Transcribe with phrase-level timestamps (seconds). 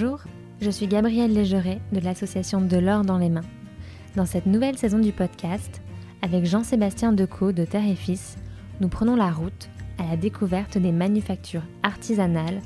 [0.00, 0.20] Bonjour,
[0.60, 3.40] je suis Gabrielle Légeret de l'association De l'or dans les mains.
[4.14, 5.82] Dans cette nouvelle saison du podcast,
[6.22, 8.36] avec Jean-Sébastien Decaux de Terre et Fils,
[8.80, 9.68] nous prenons la route
[9.98, 12.60] à la découverte des manufactures artisanales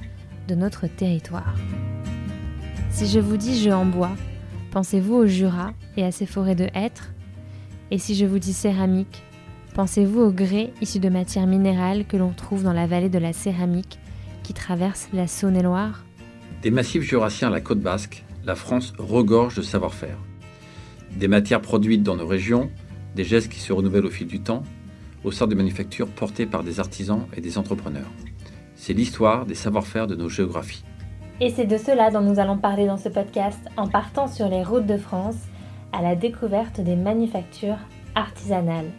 [0.47, 1.55] de notre territoire.
[2.91, 4.13] Si je vous dis jeu en bois,
[4.71, 7.15] pensez-vous au Jura et à ses forêts de hêtres?
[7.91, 9.23] Et si je vous dis céramique,
[9.73, 13.33] pensez-vous au grès issu de matières minérales que l'on trouve dans la vallée de la
[13.33, 13.99] céramique
[14.43, 16.05] qui traverse la Saône-et-Loire?
[16.63, 20.17] Des massifs jurassiens à la côte basque, la France regorge de savoir-faire.
[21.11, 22.71] Des matières produites dans nos régions,
[23.17, 24.63] des gestes qui se renouvellent au fil du temps,
[25.25, 28.13] au sein de manufactures portées par des artisans et des entrepreneurs.
[28.77, 30.85] C'est l'histoire des savoir-faire de nos géographies.
[31.41, 34.63] Et c'est de cela dont nous allons parler dans ce podcast en partant sur les
[34.63, 35.49] routes de France
[35.93, 37.79] à la découverte des manufactures
[38.15, 38.93] artisanales.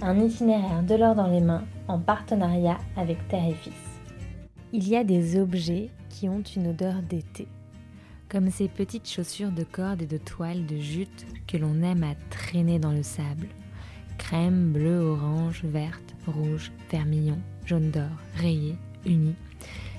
[0.00, 3.74] Un itinéraire de l'or dans les mains en partenariat avec Terre et Fils.
[4.72, 5.90] Il y a des objets
[6.28, 7.48] ont une odeur d'été,
[8.28, 12.14] comme ces petites chaussures de corde et de toile de jute que l'on aime à
[12.30, 13.48] traîner dans le sable.
[14.18, 19.34] Crème, bleu, orange, verte, rouge, vermillon, jaune d'or, rayé, uni.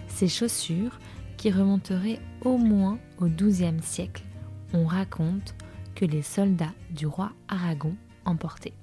[0.07, 0.99] Ces chaussures
[1.37, 4.23] qui remonteraient au moins au XIIe siècle.
[4.73, 5.55] On raconte
[5.95, 8.73] que les soldats du roi Aragon en portaient.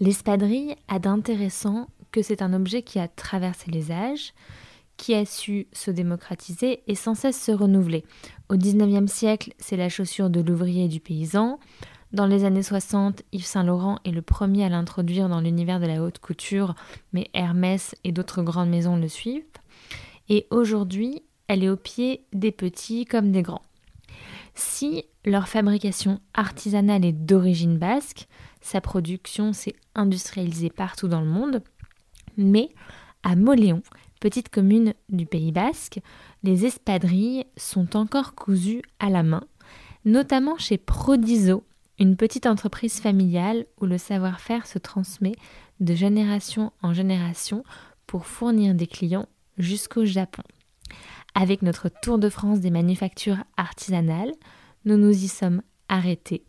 [0.00, 4.32] L'espadrille a d'intéressant que c'est un objet qui a traversé les âges,
[4.96, 8.04] qui a su se démocratiser et sans cesse se renouveler.
[8.48, 11.58] Au XIXe siècle, c'est la chaussure de l'ouvrier et du paysan.
[12.12, 16.02] Dans les années 60, Yves Saint-Laurent est le premier à l'introduire dans l'univers de la
[16.02, 16.74] haute couture,
[17.12, 19.42] mais Hermès et d'autres grandes maisons le suivent.
[20.28, 23.62] Et aujourd'hui, elle est au pied des petits comme des grands.
[24.54, 28.28] Si leur fabrication artisanale est d'origine basque,
[28.60, 31.62] sa production s'est industrialisée partout dans le monde,
[32.36, 32.70] mais
[33.24, 33.82] à Moléon,
[34.24, 36.00] petite commune du Pays basque,
[36.42, 39.44] les espadrilles sont encore cousues à la main,
[40.06, 41.62] notamment chez Prodiso,
[41.98, 45.34] une petite entreprise familiale où le savoir-faire se transmet
[45.80, 47.64] de génération en génération
[48.06, 50.42] pour fournir des clients jusqu'au Japon.
[51.34, 54.32] Avec notre tour de France des manufactures artisanales,
[54.86, 56.44] nous nous y sommes arrêtés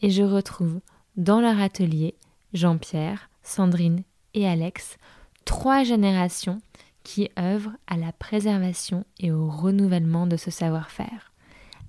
[0.00, 0.80] et je retrouve
[1.18, 2.14] dans leur atelier
[2.54, 4.02] Jean-Pierre, Sandrine
[4.32, 4.96] et Alex,
[5.44, 6.62] trois générations
[7.08, 11.32] qui œuvrent à la préservation et au renouvellement de ce savoir-faire.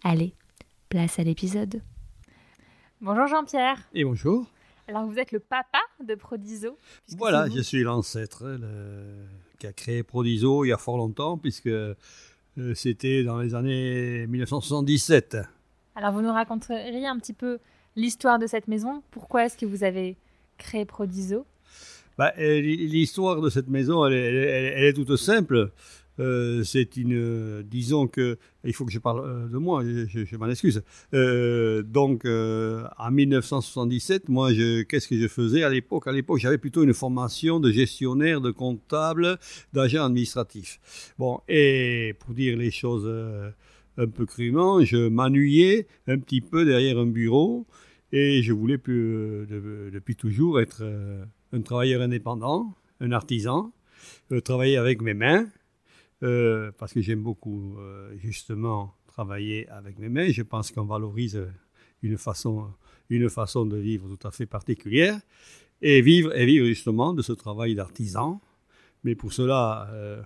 [0.01, 0.33] Allez,
[0.87, 1.81] place à l'épisode.
[3.01, 3.79] Bonjour Jean-Pierre.
[3.93, 4.49] Et bonjour.
[4.87, 6.77] Alors vous êtes le papa de Prodiso.
[7.17, 8.45] Voilà, je suis l'ancêtre
[9.59, 11.95] qui a créé Prodiso il y a fort longtemps, puisque euh,
[12.73, 15.35] c'était dans les années 1977.
[15.95, 17.59] Alors vous nous raconteriez un petit peu
[17.97, 20.15] l'histoire de cette maison Pourquoi est-ce que vous avez
[20.57, 21.45] créé Prodiso?
[22.19, 25.71] Bah, L'histoire de cette maison, elle, est toute simple.
[26.19, 30.49] Euh, c'est une, disons que, il faut que je parle euh, de moi, je, m'en
[30.49, 30.83] excuse.
[31.13, 34.49] Euh, donc, en 1977, moi,
[34.89, 36.07] qu'est-ce que je faisais à l'époque?
[36.07, 39.37] À l'époque, j'avais plutôt une formation de gestionnaire, de comptable,
[39.71, 41.13] d'agent administratif.
[41.17, 43.09] Bon, et pour dire les choses
[43.97, 47.65] un peu crûment, je m'ennuyais un petit peu derrière un bureau
[48.11, 50.83] et je voulais depuis toujours être
[51.51, 53.71] un travailleur indépendant, un artisan,
[54.43, 55.47] travailler avec mes mains
[56.21, 60.29] euh, parce que j'aime beaucoup euh, justement travailler avec mes mains.
[60.29, 61.41] Je pense qu'on valorise
[62.01, 62.67] une façon,
[63.09, 65.19] une façon de vivre tout à fait particulière
[65.81, 68.41] et vivre, et vivre justement de ce travail d'artisan.
[69.05, 70.21] Mais pour cela, euh,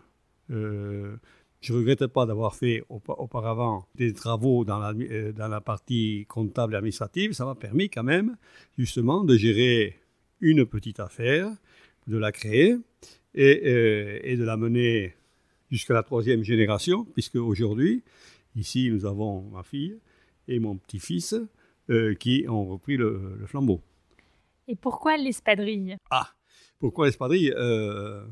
[0.49, 4.93] je ne regrette pas d'avoir fait auparavant des travaux dans la,
[5.31, 7.33] dans la partie comptable et administrative.
[7.33, 8.35] Ça m'a permis quand même
[8.79, 9.99] justement de gérer
[10.43, 11.49] une petite affaire,
[12.05, 12.75] de la créer
[13.33, 15.15] et, et de la mener
[15.71, 18.03] jusqu'à la troisième génération, puisque aujourd'hui,
[18.55, 19.97] ici, nous avons ma fille
[20.47, 21.35] et mon petit-fils
[21.89, 23.81] euh, qui ont repris le, flambeau.
[24.67, 25.97] Et pourquoi l'espadrille?
[26.09, 26.29] Ah,
[26.79, 27.53] pourquoi l'espadrille?
[27.57, 28.25] Euh,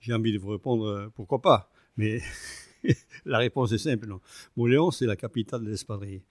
[0.00, 2.20] J'ai envie de vous répondre euh, pourquoi pas, mais
[3.26, 4.06] la réponse est simple.
[4.06, 4.20] Non.
[4.56, 6.22] Moléon, c'est la capitale de l'espadrille.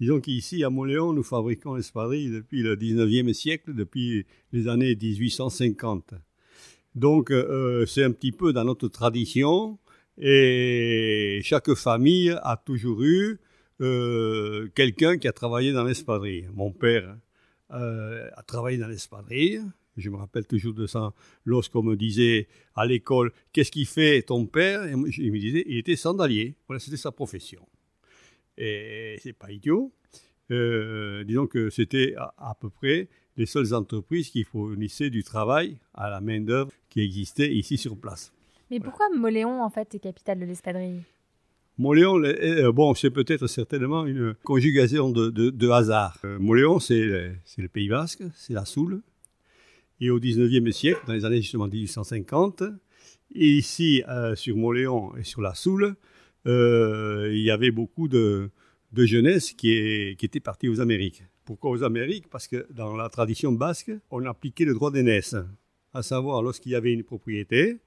[0.00, 6.14] Disons qu'ici, à Moléon, nous fabriquons l'espadrille depuis le 19e siècle, depuis les années 1850.
[6.94, 9.78] Donc, euh, c'est un petit peu dans notre tradition.
[10.16, 13.40] Et chaque famille a toujours eu
[13.80, 16.48] euh, quelqu'un qui a travaillé dans l'espadrille.
[16.54, 17.16] Mon père
[17.72, 19.62] euh, a travaillé dans l'espadrille.
[19.96, 21.12] Je me rappelle toujours de ça
[21.44, 24.84] lorsqu'on me disait à l'école Qu'est-ce qu'il fait ton père?
[24.84, 26.56] Et il me disait Il était sandalier.
[26.66, 27.66] Voilà, c'était sa profession.
[28.56, 29.92] Et c'est pas idiot.
[30.50, 36.20] disons que c'était à, peu près les seules entreprises qui fournissaient du travail à la
[36.20, 38.32] main-d'œuvre qui existait ici sur place.
[38.70, 41.02] Mais pourquoi Moléon, en fait, est capitale de l'espadrille?
[41.76, 46.16] Moléon, euh, bon, c'est peut-être certainement une conjugation de, de, hasard.
[46.24, 49.02] Euh, Moléon, c'est le, Pays Basque, c'est la Soule.
[50.00, 52.64] Et au 19e siècle, dans les années justement 1850,
[53.34, 55.94] ici, euh, sur Moléon et sur la Soule,
[56.46, 58.50] il y avait beaucoup de,
[58.94, 61.22] jeunesse qui, était partie aux Amériques.
[61.44, 62.28] Pourquoi aux Amériques?
[62.28, 65.36] Parce que dans la tradition basque, on appliquait le droit d'aînesse,
[65.94, 67.78] à savoir lorsqu'il y avait une propriété,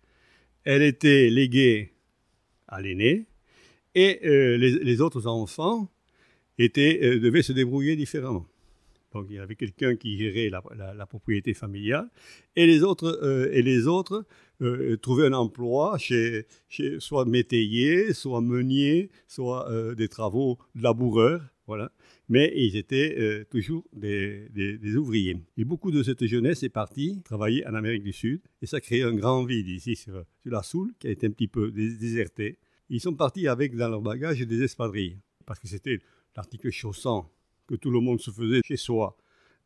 [0.63, 1.93] elle était léguée
[2.67, 3.25] à l'aîné,
[3.95, 5.89] et euh, les, autres enfants
[6.59, 8.45] euh, devaient se débrouiller différemment.
[9.13, 12.09] Donc il y avait quelqu'un qui gérait la, propriété familiale
[12.55, 14.25] et les autres, euh, et les autres
[15.01, 21.41] trouvaient un emploi chez, chez, soit métayer, soit meunier, soit des travaux laboureurs.
[21.67, 21.91] Voilà.
[22.27, 25.37] Mais ils étaient toujours des, des, ouvriers.
[25.57, 28.41] Et beaucoup de cette jeunesse est partie travailler en Amérique du Sud.
[28.63, 31.31] Et ça crée un grand vide ici sur, sur la Soule, qui a été un
[31.31, 32.57] petit peu désertée.
[32.89, 35.99] Ils sont partis avec dans leur bagage des espadrilles, parce que c'était
[36.35, 37.29] l'article chaussant
[37.67, 39.17] que tout le monde se faisait chez soi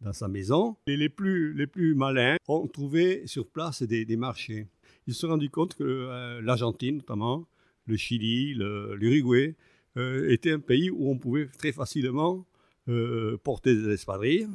[0.02, 0.76] dans sa maison.
[0.88, 4.68] Et les plus, les plus malins ont trouvé sur place des, marchés.
[5.08, 7.48] Ils se sont rendus compte que euh, l'Argentine, notamment,
[7.86, 9.56] le Chili, l'Uruguay,
[9.98, 12.46] euh, était un pays où on pouvait très facilement
[12.88, 14.48] euh, porter des espadrilles.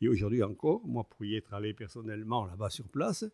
[0.00, 3.24] Et aujourd'hui encore, moi pour y être allé personnellement là-bas sur place,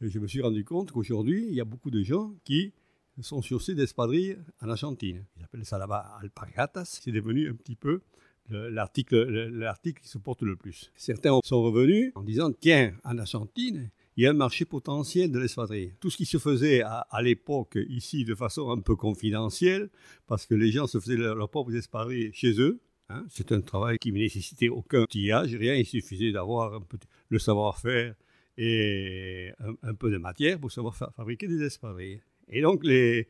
[0.00, 2.74] je me suis rendu compte qu'aujourd'hui, il y a beaucoup de gens qui
[3.20, 5.24] sont chaussés d'espadrilles en Argentine.
[5.36, 6.98] Ils appellent ça là-bas alpargatas.
[7.02, 8.02] C'est devenu un petit peu
[8.50, 10.90] l'article qui se porte le plus.
[10.96, 15.38] Certains sont revenus en disant tiens, en Argentine, il y a un marché potentiel de
[15.38, 15.94] l'espadrille.
[16.00, 19.88] Tout ce qui se faisait à, l'époque ici de façon un peu confidentielle,
[20.26, 22.80] parce que les gens se faisaient leurs propres espadrilles chez eux.
[23.08, 23.24] Hein.
[23.30, 25.74] C'est un travail qui ne nécessitait aucun outillage, rien.
[25.74, 26.80] Il suffisait d'avoir
[27.28, 28.14] le savoir-faire
[28.58, 29.50] et
[29.82, 32.20] un, peu de matière pour savoir fabriquer des espadrilles.
[32.48, 33.28] Et donc, les,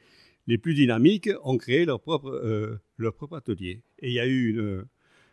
[0.48, 3.82] les plus dynamiques ont créé leur propre, euh, leur propre atelier.
[4.00, 4.84] Et il y a eu une,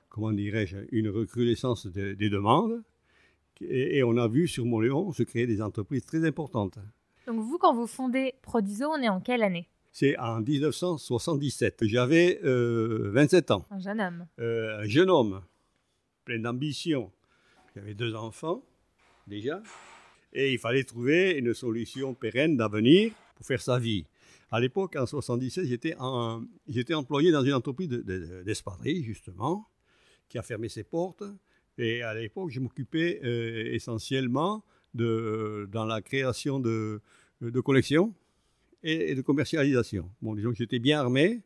[0.10, 2.84] comment dirais-je, une recrudescence des demandes.
[3.62, 6.80] Et, on a vu sur Montléon se créer des entreprises très importantes.
[7.28, 9.68] Donc, vous, quand vous fondez Prodiso, on est en quelle année?
[9.92, 11.86] C'est en 1977.
[11.86, 13.66] J'avais 27 euh, ans.
[13.70, 14.28] Un jeune homme.
[14.40, 15.42] Euh, un jeune homme,
[16.24, 17.12] plein d'ambition.
[17.76, 18.64] J'avais deux enfants,
[19.28, 19.62] déjà.
[20.32, 24.06] Et il fallait trouver une solution pérenne d'avenir pour faire sa vie.
[24.52, 25.96] À l'époque, en 1977, j'étais,
[26.68, 29.68] j'étais employé dans une entreprise d'espadrilles, justement,
[30.30, 31.24] qui a fermé ses portes.
[31.78, 37.02] Et à l'époque, je m'occupais euh, essentiellement de, dans la création de,
[37.42, 38.14] de collections
[38.84, 40.10] et, de commercialisation.
[40.22, 41.42] Bon, disons que j'étais bien armé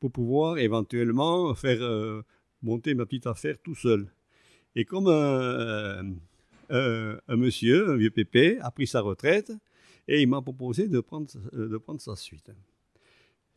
[0.00, 2.22] pour pouvoir éventuellement faire euh,
[2.62, 4.10] monter ma petite affaire tout seul.
[4.74, 6.14] Et comme un,
[6.70, 9.52] un monsieur, un vieux pépé, a pris sa retraite,
[10.08, 12.50] et il m'a proposé de prendre, euh, de prendre sa suite.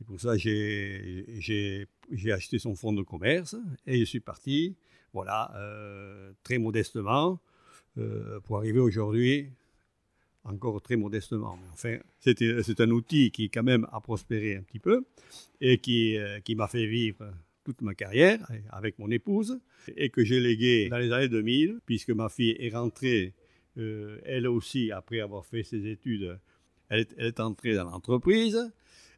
[0.02, 1.88] C'est pour ça j'ai
[2.34, 3.56] acheté son fonds de commerce
[3.86, 4.76] et je suis parti,
[5.14, 7.40] voilà, euh, très modestement,
[8.00, 9.52] euh, pour arriver aujourd'hui,
[10.44, 11.56] encore très modestement.
[11.62, 15.06] Mais enfin, c'est un outil qui, quand même, a prospéré un petit peu
[15.60, 17.32] et qui, qui m'a fait vivre
[17.64, 18.40] toute ma carrière
[18.72, 19.60] avec mon épouse
[19.96, 23.36] et que j'ai légué dans les années 2000, puisque ma fille est rentrée
[23.78, 26.38] euh, elle aussi, après avoir fait ses études,
[26.90, 28.72] elle est, entrée dans l'entreprise.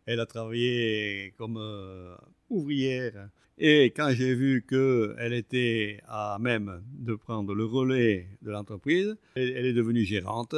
[0.06, 2.16] Elle a travaillé comme euh,
[2.50, 3.30] ouvrière.
[3.58, 9.66] Et quand j'ai vu qu'elle était à même de prendre le relais de l'entreprise, elle,
[9.66, 10.56] est devenue gérante.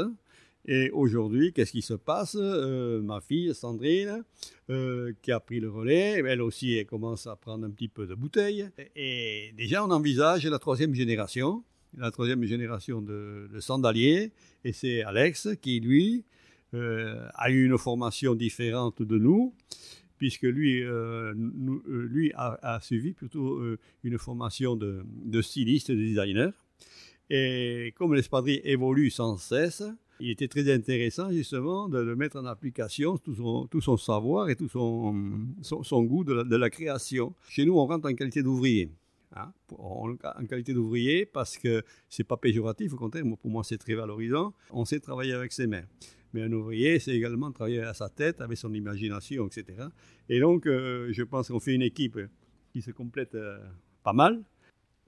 [0.68, 4.24] Et aujourd'hui, qu'est-ce qui se passe euh, Ma fille, Sandrine,
[5.22, 8.16] qui a pris le relais, elle aussi, elle commence à prendre un petit peu de
[8.16, 8.68] bouteille.
[8.96, 11.64] Et déjà, on envisage la troisième génération
[11.98, 14.32] la troisième génération de, sandaliers,
[14.64, 16.35] et c'est Alex qui, lui, euh,
[17.34, 19.54] a eu une formation différente de nous,
[20.18, 23.62] puisque lui, euh, euh, lui a, suivi plutôt
[24.04, 26.52] une formation de, styliste, de designer.
[27.30, 29.84] Et comme l'espadrille évolue sans cesse,
[30.20, 34.56] il était très intéressant justement de, mettre en application tout son, tout son savoir et
[34.56, 35.14] tout son,
[35.62, 37.34] son, goût de la, de la, création.
[37.50, 38.90] Chez nous, on rentre en qualité d'ouvrier.
[39.36, 40.16] Hein, en,
[40.48, 44.54] qualité d'ouvrier, parce que c'est pas péjoratif, au contraire, pour moi c'est très valorisant.
[44.72, 45.84] On sait travailler avec ses mains.
[46.36, 49.88] Mais un ouvrier, c'est également travailler à sa tête, avec son imagination, etc.
[50.28, 52.20] Et donc, euh, je pense qu'on fait une équipe
[52.74, 53.58] qui se complète euh,
[54.04, 54.44] pas mal.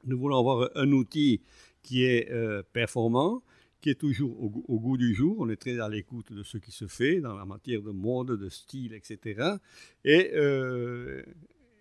[0.06, 1.42] Nous voulons avoir un outil
[1.84, 3.44] qui est euh, performant,
[3.82, 5.36] qui est toujours au, goût du jour.
[5.40, 8.40] On est très à l'écoute de ce qui se fait dans la matière de mode,
[8.40, 9.58] de style, etc.
[10.06, 10.32] Et,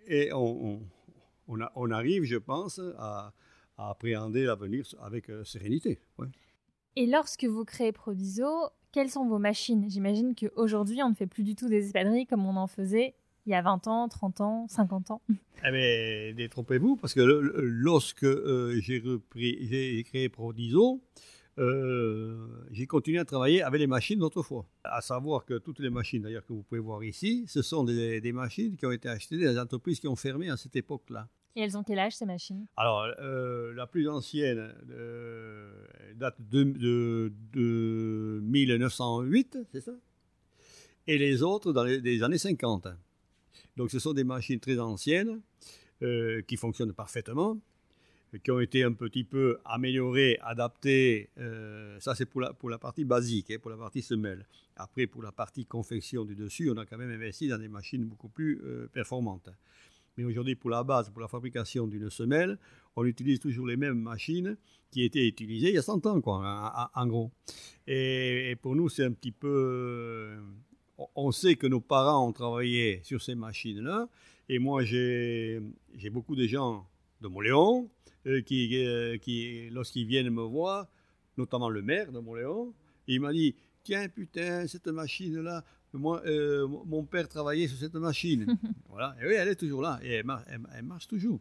[0.09, 0.83] et on,
[1.47, 3.33] on, arrive, je pense, à,
[3.79, 6.01] appréhender l'avenir avec sérénité.
[6.97, 9.85] Et lorsque vous créez Proviso, quelles sont vos machines?
[9.91, 13.51] J'imagine qu'aujourd'hui, on ne fait plus du tout des espadrilles comme on en faisait il
[13.51, 15.23] y a 20 ans, 30 ans, 50 ans
[15.67, 21.03] Eh bien, détrompez-vous, parce que lorsque euh, j'ai repris, j'ai créé Prodiso,
[21.59, 24.65] euh, j'ai continué à travailler avec les machines d'autrefois.
[24.83, 28.23] À savoir que toutes les machines, d'ailleurs, que vous pouvez voir ici, ce sont des,
[28.23, 31.29] des machines qui ont été achetées des entreprises qui ont fermé à cette époque-là.
[31.57, 32.67] Et elles ont quel âge ces machines?
[32.77, 39.93] Alors, euh, la plus ancienne euh, date de, de, de 1908, c'est ça?
[41.07, 42.89] Et les autres dans les années 50.
[43.77, 45.41] Donc, ce sont des machines très anciennes
[46.03, 47.59] euh, qui fonctionnent parfaitement,
[48.45, 51.31] qui ont été un petit peu améliorées, adaptées.
[52.01, 54.45] Ça, c'est pour la, pour la partie basique, hein, pour la partie semelle.
[54.77, 58.05] Après, pour la partie confection du dessus, on a quand même investi dans des machines
[58.05, 58.61] beaucoup plus
[58.93, 59.49] performantes.
[60.17, 62.59] Mais aujourd'hui, pour la base, pour la fabrication d'une semelle,
[62.97, 64.57] on utilise toujours les mêmes machines
[64.91, 67.31] qui étaient utilisées il y a 100 ans, quoi, en, gros.
[67.87, 69.49] Et, pour nous, c'est un petit peu...
[69.49, 70.41] Euh,
[71.15, 74.09] on sait que nos parents ont travaillé sur ces machines-là.
[74.49, 75.61] Et moi, j'ai
[76.11, 76.89] beaucoup de gens
[77.21, 77.91] de Montléon
[78.27, 80.87] euh, qui, euh, qui lorsqu'ils viennent me voir,
[81.37, 82.73] notamment le maire de Montléon,
[83.07, 85.63] il m'a dit Tiens, putain, cette machine-là,
[85.97, 88.59] moi, euh, mon père travaillait sur cette machine.
[88.89, 89.17] voilà.
[89.21, 89.99] Et oui, elle est toujours là.
[90.03, 90.27] Et elle,
[90.85, 91.41] marche toujours.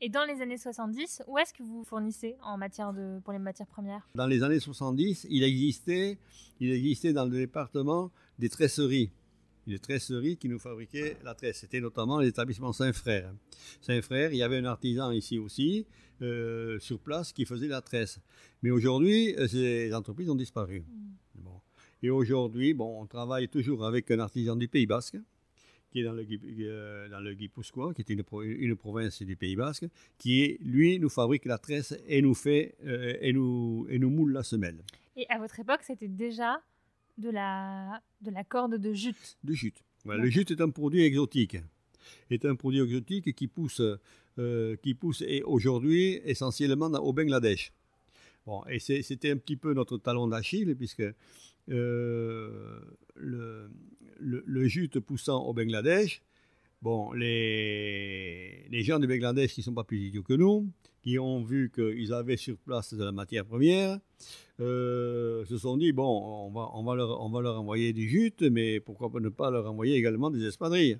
[0.00, 3.38] Et dans les années 70, où est-ce que vous fournissez en matière de, pour les
[3.38, 4.06] matières premières?
[4.14, 6.18] Dans les années 70, il existait,
[6.60, 9.10] il existait dans le département des tresseries.
[9.66, 11.58] Des tresseries qui nous fabriquaient la tresse.
[11.60, 13.32] C'était notamment l'établissement Saint-Frère.
[13.80, 15.86] Saint-Frère, il y avait un artisan ici aussi,
[16.22, 18.20] euh, sur place, qui faisait la tresse.
[18.62, 20.80] Mais aujourd'hui, euh, ces entreprises ont disparu.
[20.80, 21.42] Mm.
[21.42, 21.60] Bon.
[22.06, 25.16] Et aujourd'hui, bon, on travaille toujours avec un artisan du Pays Basque,
[25.90, 26.24] qui est dans le,
[26.60, 29.86] euh, dans le Guipuscoa, qui est une, une, province du Pays Basque,
[30.16, 34.32] qui, lui, nous fabrique la tresse et nous fait, euh, et, nous, et nous moule
[34.32, 34.84] la semelle.
[35.16, 36.62] Et à votre époque, c'était déjà
[37.18, 39.82] de la, de la corde de jute De jute.
[40.04, 41.56] Le jute est un produit exotique.
[42.30, 43.82] est un produit exotique qui pousse,
[44.38, 47.72] euh, qui pousse aujourd'hui essentiellement au Bangladesh.
[48.46, 51.02] Bon, et c'était un petit peu notre talon d'Achille, puisque
[51.70, 52.80] euh,
[53.14, 53.70] le,
[54.18, 56.22] le, jute poussant au Bangladesh,
[56.82, 60.68] bon, les, les gens du Bangladesh qui ne sont pas plus idiots que nous,
[61.02, 63.98] qui ont vu qu'ils avaient sur place de la matière première,
[64.60, 68.08] euh, se sont dit, bon, on va, on, va leur, on va leur envoyer du
[68.08, 70.98] jute, mais pourquoi ne pas leur envoyer également des espadrilles.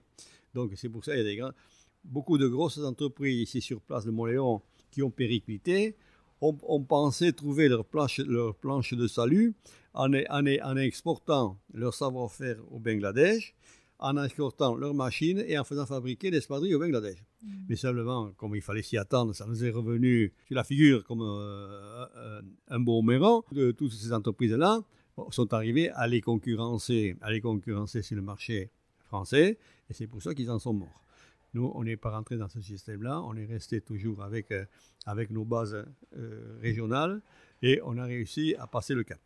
[0.55, 1.53] Donc c'est pour ça qu'il y a des grands,
[2.05, 5.97] beaucoup de grosses entreprises ici sur place de Montléon qui ont périclité,
[6.41, 9.55] ont, pensé trouver leur planche, leur planche de salut
[9.95, 13.55] en, en, en exportant leur savoir-faire au Bangladesh,
[13.99, 17.19] en exportant leurs machines et en faisant fabriquer des espadrilles au Bangladesh.
[17.43, 17.49] Mm.
[17.69, 21.23] Mais simplement, comme il fallait s'y attendre, ça nous est revenu sur la figure comme
[21.23, 23.43] euh, euh, un méron.
[23.53, 24.81] De toutes ces entreprises-là
[25.31, 28.71] sont arrivées à les concurrencer, à les concurrencer sur le marché
[29.07, 31.06] français, et c'est pour ça qu'ils en sont morts.
[31.57, 34.67] Nous, on n'est pas rentré dans ce système-là, on est resté toujours avec, euh,
[35.07, 37.23] avec nos bases euh, régionales
[37.63, 39.21] et on a réussi à passer le cap.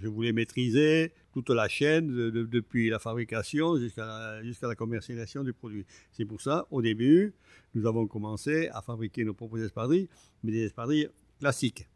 [0.00, 5.86] Je voulais maîtriser toute la chaîne depuis la fabrication jusqu'à la, la commercialisation du produit.
[6.10, 7.32] C'est pour ça, au début,
[7.74, 10.08] nous avons commencé à fabriquer nos propres espadrilles,
[10.42, 11.08] mais des espadrilles
[11.38, 11.86] classiques.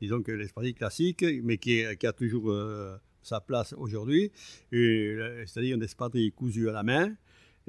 [0.00, 4.32] Disons que l'espadrille classique, mais qui, a toujours euh, sa place aujourd'hui,
[4.70, 7.14] c'est-à-dire une espadrille cousue à la main,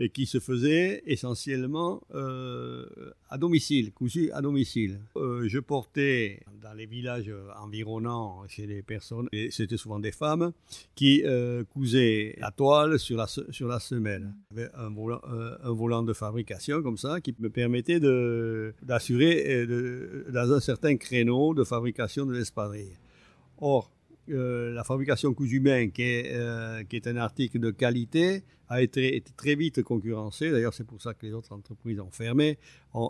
[0.08, 2.86] qui se faisait essentiellement euh,
[3.30, 5.02] à domicile, cousu à domicile.
[5.18, 10.54] Euh, je portais dans les villages environnants chez les personnes, et c'était souvent des femmes,
[10.96, 14.34] qui euh, cousaient la toile sur la, sur la semelle.
[14.52, 15.22] J'avais un volant,
[15.64, 18.00] un volant de fabrication comme ça qui me permettait
[18.82, 19.66] d'assurer
[20.32, 22.98] dans un certain créneau de fabrication de l'espadrille.
[23.58, 23.92] Or,
[24.30, 28.82] euh, la fabrication cousu main, qui est, euh, qui est un article de qualité, a
[28.82, 30.52] été, très vite concurrencée.
[30.52, 32.58] D'ailleurs, c'est pour ça que les autres entreprises ont fermé.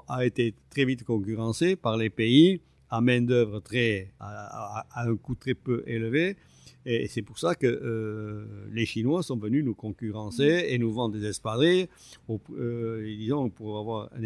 [0.07, 5.35] A été très vite concurrencée par les pays à main d'œuvre très, à, un coût
[5.35, 6.37] très peu élevé.
[6.85, 11.17] Et c'est pour ça que euh, les Chinois sont venus nous concurrencer et nous vendre
[11.17, 11.87] des espadrilles,
[12.27, 14.21] disons, pour avoir un,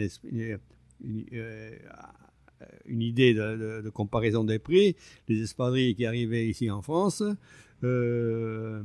[2.86, 4.96] une idée de, comparaison des prix,
[5.28, 7.24] les espadrilles qui arrivaient ici en France,
[7.84, 8.84] euh,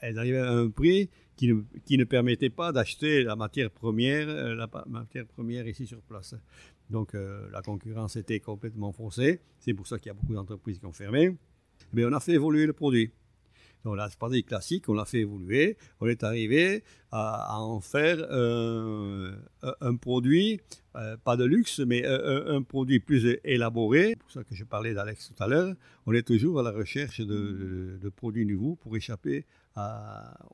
[0.00, 4.28] elles arrivaient à un prix qui ne, qui ne permettait pas d'acheter la matière première,
[4.28, 6.34] euh, la matière première ici sur place.
[6.90, 9.40] Donc la concurrence était complètement faussée.
[9.58, 11.36] C'est pour ça qu'il y a beaucoup d'entreprises qui ont fermé.
[11.92, 13.12] Mais on a fait évoluer le produit.
[13.84, 15.76] Donc la spadrille classique, on l'a fait évoluer.
[16.00, 19.32] On est arrivé à, en faire euh,
[19.80, 20.60] un produit,
[20.96, 24.08] euh, pas de luxe, mais euh, un, produit plus élaboré.
[24.08, 25.74] C'est pour ça que je parlais d'Alex tout à l'heure.
[26.06, 29.46] On est toujours à la recherche de, produits nouveaux pour échapper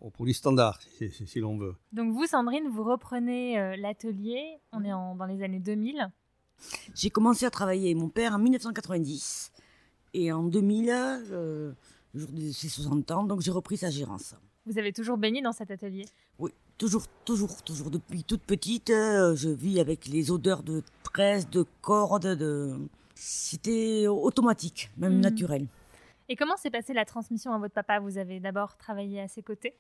[0.00, 1.74] aux produits standards, si, l'on veut.
[1.92, 6.10] Donc vous, Sandrine, vous reprenez euh, l'atelier, on est dans les années 2000.
[6.94, 9.50] J'ai commencé à travailler avec mon père en 1990
[10.12, 11.74] et en 2000,
[12.14, 14.34] de ses 60 ans, donc j'ai repris sa gérance.
[14.66, 16.06] Vous avez toujours baigné dans cet atelier?
[16.38, 17.90] Oui, toujours, toujours, toujours.
[17.90, 22.74] Depuis toute petite, euh, je vis avec les odeurs de tresse, de cordes, de...
[23.14, 25.20] C'était automatique, même hmm.
[25.20, 25.66] naturel.
[26.28, 28.00] Et comment s'est passée la transmission à votre papa?
[28.00, 29.74] Vous avez d'abord travaillé à ses côtés?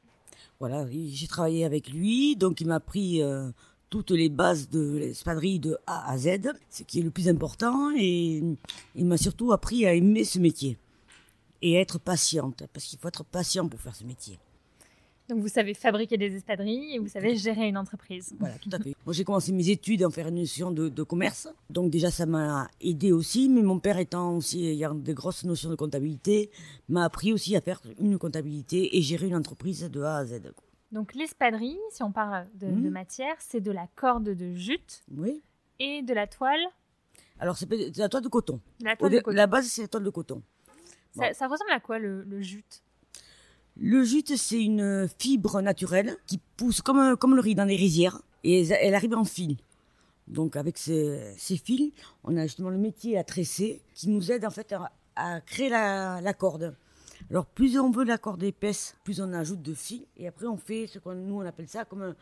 [0.60, 3.50] Voilà, j'ai travaillé avec lui, donc il m'a appris euh,
[3.88, 7.90] toutes les bases de l'espadrille de A à Z, ce qui est le plus important,
[7.96, 8.42] et
[8.94, 10.76] il m'a surtout appris à aimer ce métier
[11.62, 14.38] et être patiente, parce qu'il faut être patient pour faire ce métier.
[15.28, 18.34] Donc vous savez fabriquer des espadrilles et vous savez gérer une entreprise.
[18.38, 18.94] Voilà, tout à fait.
[19.06, 22.68] Moi j'ai commencé mes études en faire une notion de, commerce, donc déjà ça m'a
[22.80, 23.48] aidé aussi.
[23.48, 26.50] Mais mon père étant aussi ayant des grosses notions de comptabilité,
[26.88, 30.52] m'a appris aussi à faire une comptabilité et gérer une entreprise de A à Z.
[30.92, 32.90] Donc l'espadrille, si on parle de, hmm.
[32.90, 35.02] matière, c'est de la corde de jute.
[35.10, 35.42] Oui.
[35.78, 36.64] Et de la toile.
[37.40, 38.60] Alors c'est de la toile de coton.
[38.80, 39.36] La, toile de coton.
[39.36, 40.42] la base c'est la toile de coton.
[41.14, 42.82] Ça, ressemble à quoi le jute?
[43.76, 48.20] Le jute, c'est une fibre naturelle qui pousse comme, comme le riz dans les rizières
[48.44, 49.56] et elle arrive en fil.
[50.28, 51.92] Donc avec ces, fils,
[52.22, 54.72] on a justement le métier à tresser qui nous aide en fait
[55.16, 56.76] à, créer la, corde.
[57.30, 60.56] Alors plus on veut la corde épaisse, plus on ajoute de fils et après on
[60.56, 62.14] fait ce qu'on nous on appelle ça comme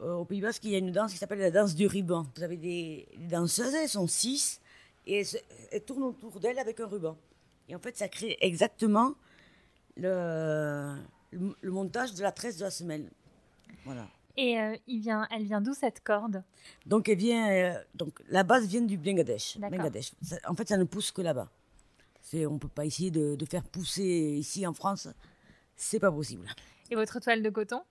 [0.00, 2.26] euh, au Pays Basque il y a une danse qui s'appelle la danse du ruban.
[2.36, 4.60] Vous avez des, danseuses, elles sont six
[5.06, 5.22] et
[5.70, 7.16] elles tournent autour d'elles avec un ruban.
[7.68, 9.14] Et en fait ça crée exactement
[9.96, 10.96] le,
[11.32, 13.10] le, montage de la tresse de la semelle.
[13.84, 14.08] Voilà.
[14.36, 16.44] Et euh, il vient, elle vient d'où cette corde?
[16.86, 19.58] Donc elle vient, euh, donc la base vient du Bangladesh.
[19.58, 20.12] Bangladesh.
[20.46, 21.50] en fait, ça ne pousse que là-bas.
[22.22, 25.08] C'est, on peut pas essayer de, de, faire pousser ici en France,
[25.76, 26.46] c'est pas possible.
[26.90, 27.82] Et votre toile de coton?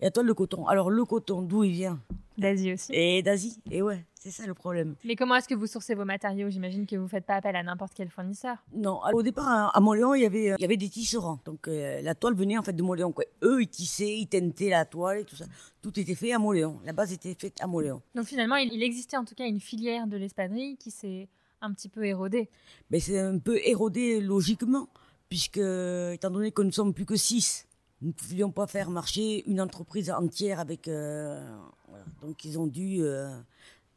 [0.00, 0.66] Et la toile de coton.
[0.66, 2.00] Alors le coton, d'où il vient?
[2.38, 2.92] D'Asie aussi.
[2.92, 3.60] Et d'Asie.
[3.70, 4.94] Et ouais, c'est ça le problème.
[5.04, 6.50] Mais comment est-ce que vous sourcez vos matériaux?
[6.50, 8.56] J'imagine que vous faites pas appel à n'importe quel fournisseur.
[8.74, 11.40] Non, au départ à Montléon, il y avait il y avait des tisserands.
[11.44, 13.24] Donc euh, la toile venait en fait de Montléon quoi.
[13.42, 15.46] Eux, ils tissaient, ils teintaient la toile et tout ça.
[15.80, 16.78] Tout était fait à Montléon.
[16.84, 18.02] La base était faite à Montléon.
[18.14, 21.28] Donc finalement, il, existait en tout cas une filière de l'espadrille qui s'est
[21.62, 22.50] un petit peu érodée.
[22.90, 24.88] Mais c'est un peu érodé logiquement
[25.28, 27.65] puisque étant donné que nous sommes plus que six
[28.02, 30.88] nous ne pouvions pas faire marcher une entreprise entière avec.
[30.88, 31.42] Euh,
[31.88, 32.04] voilà.
[32.22, 32.98] Donc ils ont dû.
[33.00, 33.36] Euh,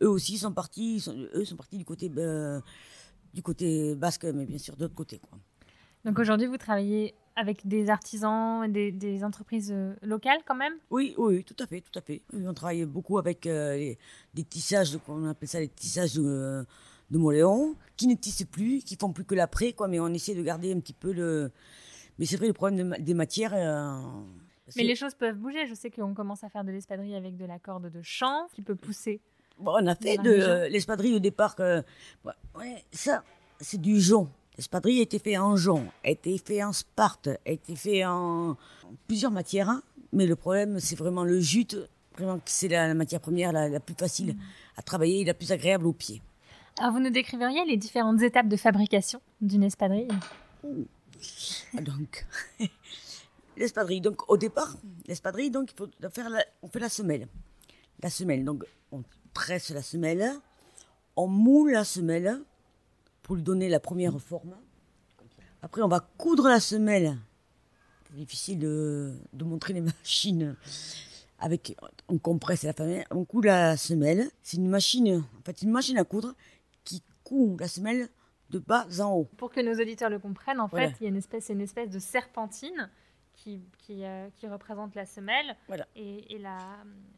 [0.01, 1.01] eux aussi sont partis.
[1.01, 2.61] Sont, eux sont partis du côté euh,
[3.33, 5.19] du côté basque, mais bien sûr d'autre côté.
[5.19, 5.37] Quoi.
[6.05, 10.73] Donc aujourd'hui, vous travaillez avec des artisans, des, des entreprises locales quand même?
[10.89, 12.21] Oui, oui, tout à fait, tout à fait.
[12.33, 16.65] on travaille beaucoup avec des tissages, on appelle ça les tissages de,
[17.11, 19.87] de Moléon, qui ne tissent plus, qui font plus que l'après, quoi.
[19.87, 21.51] Mais on essaie de garder un petit peu le
[22.19, 23.53] mais c'est vrai, le problème des matières.
[23.55, 23.97] Euh,
[24.75, 25.65] mais les choses peuvent bouger.
[25.67, 28.61] Je sais qu'on commence à faire de l'espadrille avec de la corde de chanvre qui
[28.61, 29.21] peut pousser.
[29.57, 31.55] Bon, on a fait de l'espadrille au départ.
[31.55, 31.81] Que,
[32.55, 33.23] ouais, ça,
[33.59, 34.27] c'est du jonc.
[34.57, 38.57] L'espadrille a été fait en jonc, a été fait en sparte, a été fait en,
[39.07, 39.69] plusieurs matières.
[39.69, 39.81] Hein.
[40.11, 41.77] Mais le problème, c'est vraiment le jute.
[42.17, 44.35] Vraiment, c'est la, matière première la, plus facile
[44.75, 46.21] à travailler et la plus agréable au pied.
[46.77, 50.09] Alors, vous nous décriveriez les différentes étapes de fabrication d'une espadrille?
[51.81, 52.25] donc,
[53.57, 54.01] l'espadrille.
[54.01, 54.75] Donc, au départ,
[55.07, 56.29] l'espadrille, donc, il faut faire
[56.61, 57.27] on fait la semelle.
[58.01, 58.43] La semelle.
[58.43, 59.03] Donc, on
[59.33, 60.33] presse la semelle,
[61.15, 62.41] on moule la semelle
[63.23, 64.55] pour lui donner la première forme.
[65.61, 67.17] Après, on va coudre la semelle.
[68.07, 70.55] C'est difficile de, montrer les machines
[71.37, 71.77] avec
[72.07, 74.29] on compresse la semelle, on coud la semelle.
[74.41, 76.33] C'est une machine, en fait, une machine à coudre
[76.83, 78.09] qui coud la semelle
[78.49, 79.29] de bas en haut.
[79.37, 81.89] Pour que nos auditeurs le comprennent, en fait, il y a une espèce, une espèce
[81.89, 82.89] de serpentine
[83.33, 85.55] qui, qui, euh, qui représente la semelle
[85.95, 86.57] et, et, la,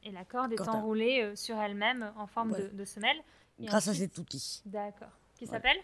[0.04, 3.18] et la corde est enroulée euh, sur elle-même en forme de, semelle.
[3.60, 4.62] Grâce à cet outil.
[4.66, 5.12] D'accord.
[5.36, 5.78] Qui s'appelle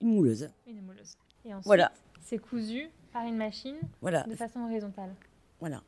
[0.00, 0.50] Une mouleuse.
[0.66, 1.16] Une mouleuse.
[1.44, 1.92] Et ensuite, voilà.
[2.22, 4.24] c'est cousu par une machine voilà.
[4.24, 5.14] de façon horizontale.
[5.60, 5.82] Voilà.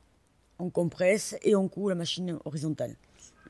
[0.59, 2.97] On compresse et on coud la machine horizontale.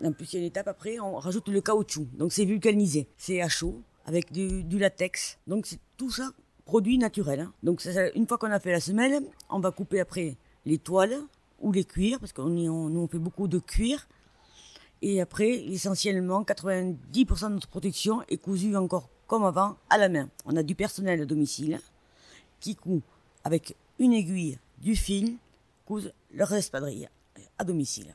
[0.02, 2.06] En plus, il y a une étape après, on rajoute le caoutchouc.
[2.14, 3.08] Donc c'est vulcanisé.
[3.16, 5.38] C'est à chaud avec du, latex.
[5.46, 6.30] Donc c'est tout ça
[6.64, 7.40] produit naturel.
[7.40, 7.52] Hein.
[7.62, 11.18] Donc une fois qu'on a fait la semelle, on va couper après les toiles
[11.60, 14.08] ou les cuirs, parce qu'on on, nous on fait beaucoup de cuir.
[15.02, 20.30] Et après, essentiellement, 90% de notre production est cousue encore comme avant à la main.
[20.46, 21.80] On a du personnel à domicile
[22.60, 23.02] qui coud
[23.44, 25.36] avec une aiguille, du fil,
[25.84, 27.08] cousent leur espadrille
[27.58, 28.14] à domicile.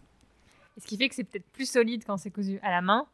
[0.78, 3.08] Ce qui fait que c'est peut-être plus solide quand c'est cousu à la main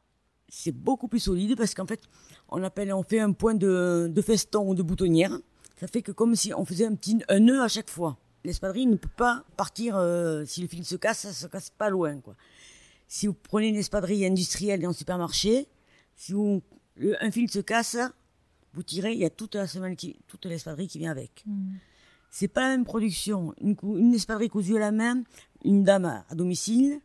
[0.49, 2.01] c'est beaucoup plus solide parce qu'en fait,
[2.49, 5.37] on appelle, on fait un point de, de feston ou de boutonnière.
[5.79, 8.17] Ça fait que comme si on faisait un petit un nœud à chaque fois.
[8.43, 11.89] l'espadrille ne peut pas partir euh, si le fil se casse, ça se casse pas
[11.89, 12.35] loin quoi.
[13.07, 15.67] Si vous prenez une espadrille industrielle dans le supermarché,
[16.15, 16.61] si vous,
[16.95, 17.97] le- un fil se casse,
[18.73, 21.43] vous tirez, il y a toute la semelle qui, toute l'espadrille qui vient avec.
[21.45, 21.75] Mm.
[22.29, 23.53] C'est pas la même production.
[23.61, 25.23] Une, une espadrille cousue à la main,
[25.63, 26.99] une dame à, à domicile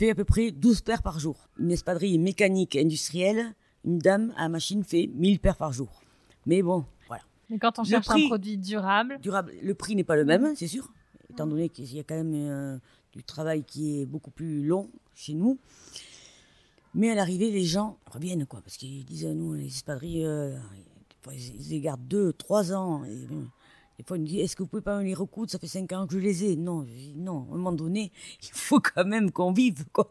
[0.00, 1.36] fait à peu près 12 paires par jour.
[1.58, 6.00] Une espadrille mécanique industrielle, une dame à machine fait 1000 paires par jour.
[6.46, 7.22] Mais bon, voilà.
[7.50, 10.24] Mais quand on Le cherche prix- un produit durable, Durable, le prix n'est pas le
[10.24, 10.90] même, c'est sûr,
[11.28, 12.78] étant donné qu'il y a quand même euh,
[13.12, 15.58] du travail qui est beaucoup plus long chez nous.
[16.94, 20.56] Mais à l'arrivée, les gens reviennent, quoi, parce qu'ils disent, nous, les espadrilles, euh,
[21.30, 23.04] ils, ils les gardent deux, trois ans.
[23.04, 23.46] Et, bon,
[24.00, 25.66] des fois, ils me disent, est-ce que vous pouvez pas me les recoudre Ça fait
[25.66, 26.56] cinq ans que je les ai.
[26.56, 26.86] Non,
[27.16, 28.10] non, à un moment donné,
[28.42, 30.08] il faut quand même qu'on vive, quoi.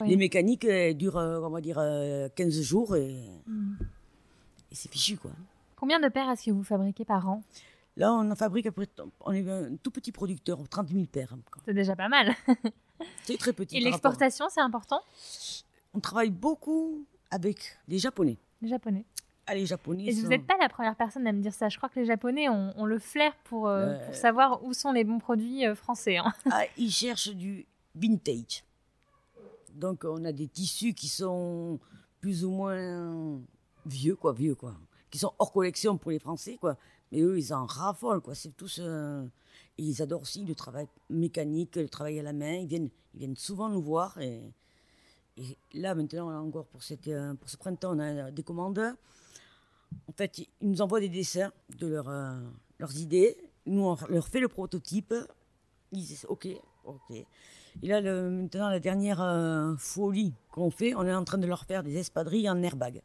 [0.00, 0.08] Oui.
[0.10, 3.14] Les mécaniques euh, durent, euh, on va dire, euh, 15 jours et,
[3.46, 3.76] Mm.
[4.70, 5.30] et c'est fichu, quoi.
[5.76, 7.42] combien de paires est-ce que vous fabriquez par an?
[7.96, 8.86] Là, on en fabrique, après,
[9.20, 11.34] on est un tout petit producteur, 30 000 paires.
[11.50, 11.62] quoi.
[11.64, 12.34] C'est déjà pas mal.
[13.24, 13.76] C'est très petit.
[13.76, 15.00] Et l'exportation, c'est important?
[15.94, 18.38] On travaille beaucoup avec les Japonais.
[18.62, 19.04] Les Japonais.
[19.46, 20.06] Ah, les Japonais.
[20.06, 21.68] Et vous n'êtes pas la première personne à me dire ça.
[21.68, 24.92] Je crois que les Japonais ont, ont le flair pour, euh, pour savoir où sont
[24.92, 26.16] les bons produits euh, français.
[26.16, 26.32] hein.
[26.50, 28.64] Ah, ils cherchent du vintage.
[29.72, 31.78] Donc, on a des tissus qui sont
[32.20, 33.40] plus ou moins
[33.84, 34.74] vieux, quoi, vieux, quoi.
[35.10, 36.76] Qui sont hors collection pour les Français, quoi.
[37.12, 38.34] Mais eux, ils en raffolent, quoi.
[38.34, 38.80] C'est tous.
[38.82, 39.24] euh,
[39.78, 42.54] et ils adorent aussi le travail mécanique, le travail à la main.
[42.54, 44.18] Ils viennent, ils viennent souvent nous voir.
[44.20, 44.42] Et,
[45.36, 48.80] et là, maintenant, encore pour, cette, euh, pour ce printemps, on a des commandes.
[50.08, 52.40] En fait, ils nous envoient des dessins de leur, euh,
[52.78, 53.36] leurs idées.
[53.66, 55.14] Nous, on leur fait le prototype.
[55.92, 56.48] Ils disent OK,
[56.84, 57.10] OK.
[57.10, 57.26] Et
[57.88, 61.64] là, le- maintenant, la dernière euh, folie qu'on fait, on est en train de leur
[61.64, 63.02] faire des espadrilles en airbag.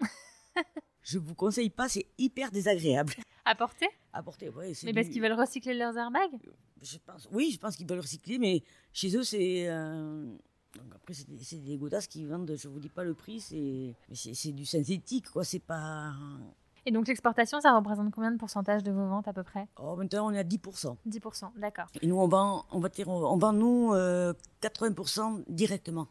[1.02, 3.12] Je vous conseille pas, c'est hyper désagréable
[3.44, 3.88] À porter?
[4.12, 4.50] À porter.
[4.74, 6.38] C'est Mais parce qu'ils veulent recycler leurs airbags?
[6.80, 9.68] Je pense, oui, je pense qu'ils veulent recycler, mais chez eux, c'est.
[9.68, 10.34] euh,
[11.04, 14.64] après, c'est des, des godasses qui vendent, je vous dis pas le prix, c'est du
[14.64, 15.44] synthétique, quoi.
[15.44, 16.12] C'est pas.
[16.86, 19.68] Et donc l'exportation, ça représente combien de pourcentage de vos ventes à peu près?
[19.78, 20.96] Oh, maintenant, on est à 10%.
[21.06, 21.86] 10%, d'accord.
[22.00, 26.08] Et nous, on vend, on va dire, on vend nous euh, 80% directement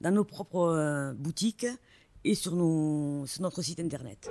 [0.00, 1.66] dans nos propres euh, boutiques
[2.24, 4.30] et sur, nos, sur notre site internet.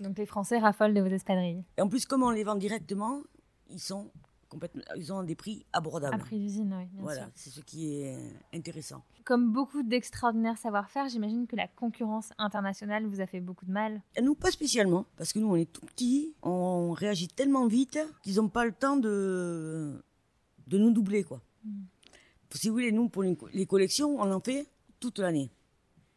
[0.00, 1.64] Donc les Français raffolent de vos espadrilles?
[1.78, 3.22] Et en plus, comme on les vend directement,
[3.70, 4.10] ils sont
[4.52, 6.14] complètement, ils ont des prix abordables.
[6.14, 7.30] À prix d'usine, oui, bien voilà, sûr.
[7.34, 8.18] c'est ce qui est
[8.52, 9.02] intéressant.
[9.24, 14.02] Comme beaucoup d'extraordinaires savoir-faire, j'imagine que la concurrence internationale vous a fait beaucoup de mal.
[14.14, 17.98] Et nous, pas spécialement, parce que nous, on est tout petits, on réagit tellement vite
[18.22, 20.04] qu'ils n'ont pas le temps de,
[20.66, 21.40] de nous doubler, quoi.
[22.54, 24.66] Si vous voulez, nous, pour les, collections, on en fait
[25.00, 25.50] toute l'année.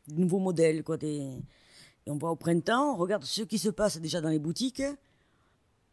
[0.08, 0.98] Des nouveaux modèles, quoi.
[0.98, 1.42] Des...
[2.06, 4.84] Et on va au printemps, on regarde ce qui se passe déjà dans les boutiques,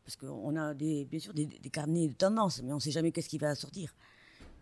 [0.04, 2.90] parce qu'on a des, bien sûr des, des carnets de tendance, mais on ne sait
[2.90, 3.94] jamais qu'est-ce qui va sortir.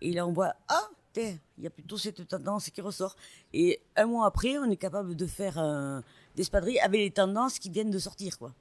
[0.00, 3.16] Et là, on voit, ah, il y a plutôt cette tendance qui ressort.
[3.52, 6.00] Et un mois après, on est capable de faire euh,
[6.36, 8.54] des espadrilles avec les tendances qui viennent de sortir, quoi.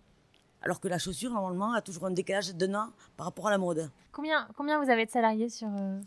[0.61, 3.57] Alors que la chaussure, normalement, a toujours un décalage d'un an par rapport à la
[3.57, 3.89] mode.
[4.11, 6.01] Combien, combien vous avez de salariés sur, euh,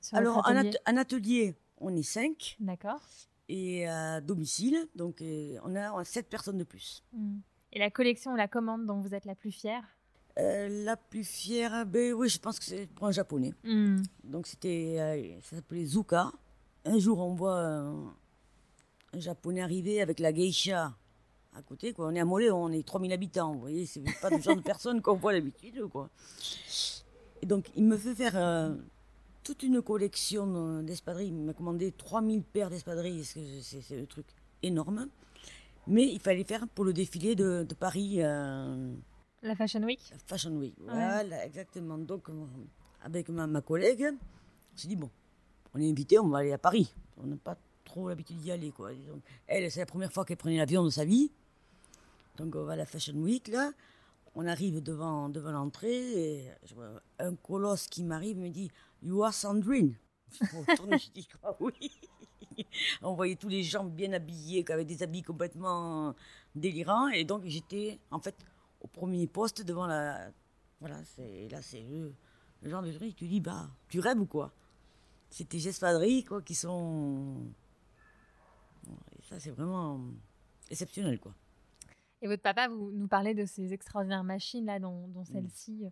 [0.00, 3.00] sur Alors, votre en, atelier at- en atelier, on est cinq, D'accord.
[3.48, 7.02] et à domicile, donc euh, on a on a sept personnes de plus.
[7.12, 7.40] Hmm.
[7.72, 9.84] Et la collection ou la commande dont vous êtes la plus fière
[10.38, 13.52] Euh, la plus fière, ben oui, je pense que c'est pour un japonais.
[13.64, 14.02] Hmm.
[14.24, 16.32] Donc c'était, euh, ça s'appelait Zuka.
[16.84, 18.04] Un jour, on voit un,
[19.12, 20.94] un japonais arriver avec la geisha
[21.54, 21.92] à côté.
[21.92, 22.06] Quoi.
[22.06, 23.52] On est à Mollet, on est 3000 habitants.
[23.52, 25.86] Vous voyez, c'est pas le genre de personne qu'on voit d'habitude.
[25.90, 26.08] Quoi.
[27.42, 28.74] Et donc, il me fait faire euh,
[29.44, 31.28] toute une collection d'espadrilles.
[31.28, 33.24] Il m'a commandé 3000 paires d'espadrilles.
[33.24, 34.26] C'est c'est un truc
[34.62, 35.08] énorme.
[35.86, 38.22] Mais il fallait faire pour le défilé de, de Paris.
[39.42, 40.74] La Fashion Week Fashion Week.
[40.78, 41.98] Voilà, exactement.
[41.98, 42.46] Donc, euh,
[43.02, 45.10] avec ma, ma collègue, on s'est dit, bon,
[45.74, 46.94] on est invité, on va aller à Paris.
[47.16, 48.92] On n'a pas trop l'habitude d'y aller, quoi.
[48.92, 51.32] Donc, elle, c'est la première fois qu'elle prenait l'avion de sa vie.
[52.36, 53.72] Donc, on va à la Fashion Week, là.
[54.34, 58.70] On arrive devant, devant l'entrée et je vois un colosse qui m'arrive me dit
[59.02, 59.94] You are Sandrine.
[60.40, 61.90] Je dis Ah oui.
[63.02, 66.14] On voyait tous les gens bien habillés, avec des habits complètement
[66.54, 67.08] délirants.
[67.08, 68.34] Et donc, j'étais, en fait,
[68.82, 70.30] au premier poste devant la.
[70.80, 72.12] Voilà, c'est là, c'est le,
[72.62, 73.14] le genre de truc.
[73.16, 74.52] Tu dis, bah, tu rêves ou quoi?
[75.30, 77.36] C'est tes espadrilles, quoi, qui sont.
[79.18, 80.00] Et ça, c'est vraiment
[80.70, 81.34] exceptionnel, quoi.
[82.20, 85.90] Et votre papa, vous nous parlez de ces extraordinaires machines là, dont, dont celle-ci, euh,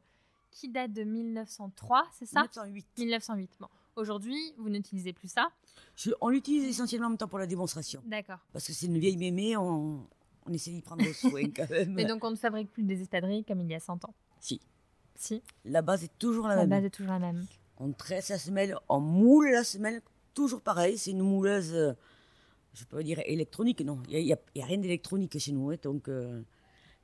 [0.50, 2.42] qui date de 1903, c'est ça?
[2.42, 2.87] 1908.
[2.98, 3.50] 1908.
[3.61, 5.50] Bon, aujourd'hui, vous n'utilisez plus ça?
[5.96, 8.03] Je- on l'utilise essentiellement en même temps pour la démonstration.
[8.07, 8.38] D'accord.
[8.53, 10.07] Parce que c'est une vieille mémé, on,
[10.46, 11.92] on essaie d'y prendre soin quand même.
[11.92, 14.14] Mais donc, on ne fabrique plus des espadrilles comme il y a 100 ans.
[14.40, 14.61] Si.
[15.16, 16.70] Si, La base est toujours la la même.
[16.70, 17.46] base est toujours la même.
[17.79, 20.00] On tresse la semelle, on moule la semelle,
[20.35, 20.96] toujours pareil.
[20.96, 21.92] C'est une mouleuse, euh,
[22.72, 24.03] je peux dire électronique, non.
[24.09, 25.70] Il n'y a, rien d'électronique chez nous.
[25.70, 26.42] hein, donc, euh,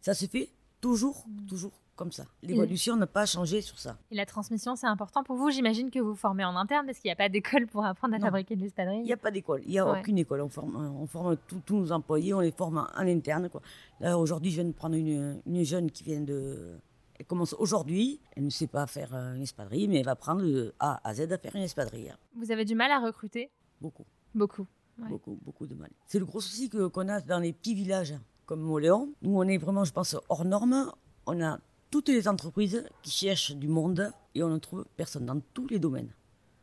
[0.01, 2.24] ça se fait toujours, toujours comme ça.
[2.42, 3.96] L'évolution n'a pas changé sur ça.
[4.11, 5.50] Et la transmission, c'est important pour vous.
[5.50, 8.18] J'imagine que vous formez en interne parce qu'il n'y a pas d'école pour apprendre à
[8.18, 8.26] Non.
[8.26, 9.00] fabriquer de l'espadrille?
[9.00, 10.00] Il n'y a pas d'école, il n'y a Ouais.
[10.00, 10.40] aucune école.
[10.42, 13.48] On forme, on forme tous- nos employés, on les forme en, en interne.
[13.48, 13.61] Quoi.
[14.00, 16.78] Là, aujourd'hui, je viens de prendre une, une jeune qui vient de.
[17.18, 18.20] Elle commence aujourd'hui.
[18.37, 21.14] Elle ne sait pas faire euh, une espadrille, mais elle va apprendre de A à
[21.14, 22.14] Z à faire une espadrille.
[22.37, 23.50] Vous avez du mal à recruter?
[23.80, 24.04] Beaucoup,
[24.35, 24.66] Beaucoup.
[25.00, 25.09] Ouais.
[25.09, 25.90] beaucoup, beaucoup de mal.
[26.06, 29.48] C'est le gros souci que- qu'on a dans les petits villages comme Moléon, où on
[29.48, 30.92] est vraiment, je pense, hors norme.
[31.26, 31.59] On a
[31.90, 35.79] toutes les entreprises qui cherchent du monde et on ne trouve personne dans tous les
[35.79, 36.12] domaines.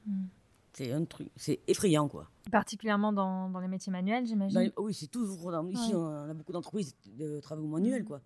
[0.06, 0.26] Mm.
[0.74, 2.28] C'est un truc, c'est effrayant, quoi.
[2.52, 4.72] Particulièrement dans, dans les métiers manuels, j'imagine.
[4.78, 8.08] Oui, c'est toujours dans, ici, on a beaucoup d'entreprises de travaux manuels, Mhm.
[8.08, 8.22] quoi.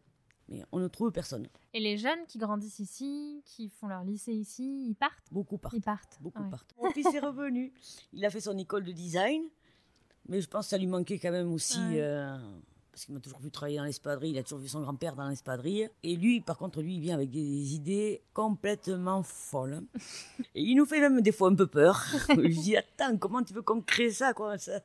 [0.50, 1.46] Mais on ne trouve personne.
[1.74, 5.28] Et les jeunes qui grandissent ici, qui font leur lycée ici, ils partent?
[5.30, 5.76] Beaucoup partent.
[5.76, 6.18] Ils partent.
[6.22, 6.50] Beaucoup Ouais.
[6.50, 6.74] partent.
[6.82, 7.74] Mon fils est revenu.
[8.14, 9.42] Il a fait son école de design,
[10.30, 11.78] mais je pense que ça lui manquait quand même aussi.
[11.80, 12.00] Ouais.
[12.02, 12.38] euh,
[12.98, 15.30] parce qu'il m'a toujours vu travailler dans l'espadrille, il a toujours vu son grand-père dans
[15.30, 15.88] l'espadrille.
[16.02, 19.84] Et lui, par contre, lui, il vient avec des idées complètement folles.
[20.56, 22.04] Et il nous fait même des fois un peu peur.
[22.30, 24.82] je lui dis, attends, comment tu veux qu'on crée ça, quoi ça?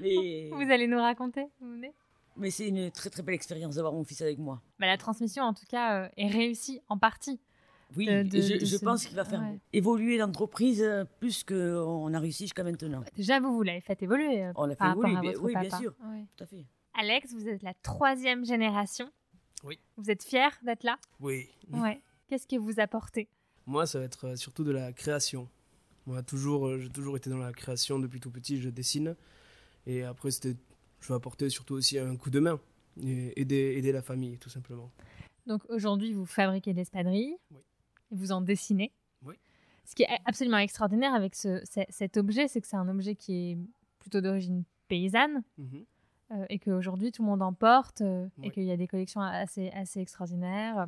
[0.00, 1.92] Mais, Vous allez nous raconter vous venez?
[2.36, 4.60] Mais c'est une très très belle expérience d'avoir mon fils avec moi.
[4.80, 7.38] Bah, La transmission, en tout cas, euh, est réussie en partie.
[7.96, 9.60] Oui, de- de- et je, de je ce- pense qu'il va faire ouais.
[9.72, 13.04] évoluer l'entreprise euh, plus qu'on a réussi jusqu'à maintenant.
[13.14, 14.44] Déjà, vous, vous l'avez fait évoluer.
[14.46, 15.94] euh, On l'a fait évoluer, bien- oui, bien sûr.
[16.04, 16.24] Ouais.
[16.36, 16.64] Tout à fait.
[16.94, 19.10] Alex, vous êtes la troisième génération.
[19.64, 19.78] Oui.
[19.96, 20.98] Vous êtes fier d'être là?
[21.20, 21.48] Oui.
[21.70, 22.00] Ouais.
[22.28, 23.28] Qu'est-ce que vous apportez?
[23.66, 25.48] Moi, ça va être euh, surtout de la création.
[26.06, 28.60] Moi, toujours, euh, j'ai toujours été dans la création depuis tout petit.
[28.60, 29.16] Je dessine.
[29.86, 30.56] Et après, c'était,
[31.00, 32.60] je vais apporter surtout aussi un coup de main.
[33.02, 34.90] Et aider, aider la famille, tout simplement.
[35.46, 37.36] Donc aujourd'hui, vous fabriquez des espadrilles.
[37.52, 37.60] Oui.
[38.10, 38.92] Et vous en dessinez.
[39.24, 39.34] Oui.
[39.84, 43.14] Ce qui est absolument extraordinaire avec ce, ce- cet objet, c'est que c'est un objet
[43.14, 43.58] qui est
[43.98, 45.84] plutôt d'origine paysanne Mhm.
[46.32, 48.50] Euh, et qu'aujourd'hui tout le monde en porte euh, et Oui.
[48.52, 50.86] qu'il y a des collections assez, assez extraordinaires.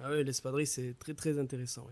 [0.00, 1.84] Ah ouais, l'espadrille, c'est très très intéressant.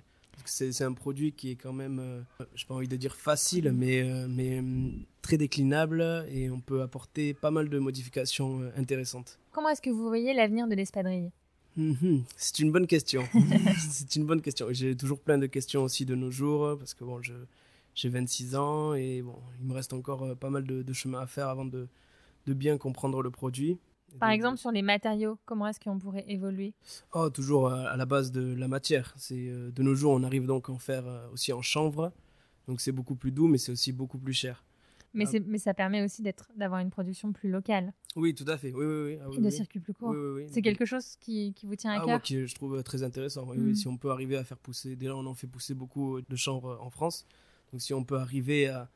[0.42, 2.20] que c'est, c'est un produit qui est quand même, euh,
[2.54, 6.82] j'ai pas envie de dire facile, mais, euh, mais hum, très déclinable et on peut
[6.82, 9.38] apporter pas mal de modifications intéressantes.
[9.52, 11.30] Comment est-ce que vous voyez l'avenir de l'espadrille?
[11.76, 13.22] Mhm, C'est une bonne question.
[13.90, 14.66] c'est une bonne question.
[14.72, 17.34] J'ai toujours plein de questions aussi de nos jours parce que bon, je,
[17.94, 21.26] j'ai 26 ans et bon, il me reste encore pas mal de, de chemin à
[21.26, 21.86] faire avant de,
[22.46, 23.78] de bien comprendre le produit.
[24.18, 26.74] Par de- exemple, sur les matériaux, comment est-ce qu'on pourrait évoluer?
[27.14, 29.14] Oh, toujours à, à la base de la matière.
[29.16, 32.12] C'est euh, de nos jours, on arrive donc à en faire euh, aussi en chanvre.
[32.68, 34.64] Donc c'est beaucoup plus doux, mais c'est aussi beaucoup plus cher.
[35.14, 35.38] mais, Ah.
[35.46, 36.22] mais ça permet aussi
[36.56, 38.72] d'avoir une production plus locale Oui, tout à fait.
[38.72, 39.18] Oui, oui, oui.
[39.22, 39.52] Ah, oui, et de oui.
[39.52, 40.14] circuits plus courts.
[40.14, 40.46] Oui.
[40.50, 43.02] C'est quelque chose qui, qui vous tient à Ah, moi, cœur qui je trouve très
[43.02, 43.46] intéressant.
[43.46, 43.74] Mm.
[43.74, 46.78] si on peut arriver à faire pousser, déjà on en fait pousser beaucoup de chanvre
[46.82, 47.26] en France.
[47.72, 48.90] Donc si on peut arriver à,